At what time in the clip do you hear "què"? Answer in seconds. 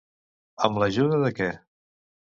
1.41-1.53